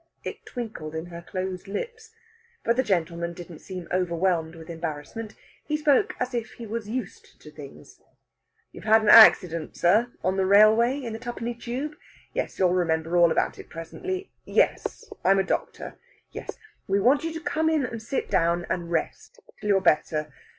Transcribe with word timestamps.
It 0.23 0.43
twinkled 0.47 0.95
in 0.95 1.05
her 1.05 1.21
closed 1.21 1.67
lips. 1.67 2.09
But 2.63 2.75
the 2.75 2.81
gentleman 2.81 3.33
didn't 3.35 3.59
seem 3.59 3.87
overwhelmed 3.91 4.55
with 4.55 4.67
embarrassment. 4.67 5.35
He 5.63 5.77
spoke 5.77 6.15
as 6.19 6.33
if 6.33 6.53
he 6.53 6.65
was 6.65 6.89
used 6.89 7.39
to 7.39 7.51
things. 7.51 8.01
"You 8.71 8.81
have 8.81 8.93
had 8.93 9.01
an 9.03 9.09
accident, 9.09 9.77
sir.... 9.77 10.07
On 10.23 10.37
the 10.37 10.45
railway.... 10.47 10.97
In 11.03 11.13
the 11.13 11.19
Twopenny 11.19 11.53
Tube.... 11.53 11.93
Yes, 12.33 12.57
you'll 12.57 12.73
remember 12.73 13.15
all 13.15 13.31
about 13.31 13.59
it 13.59 13.69
presently.... 13.69 14.31
Yes, 14.43 15.07
I'm 15.23 15.37
a 15.37 15.43
doctor.... 15.43 15.99
Yes, 16.31 16.57
we 16.87 16.99
want 16.99 17.23
you 17.23 17.31
to 17.33 17.39
come 17.39 17.69
in 17.69 17.85
and 17.85 18.01
sit 18.01 18.27
down 18.27 18.65
and 18.71 18.89
rest 18.89 19.39
till 19.59 19.69
you're 19.69 19.81
better.... 19.81 20.33